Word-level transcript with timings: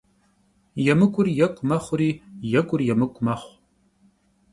Yêmık'ur 0.85 1.27
yêk'u 1.39 1.63
mexhuri 1.69 2.09
yêk'ur 2.51 2.81
yêmık'u 2.87 3.21
mexhu. 3.27 3.53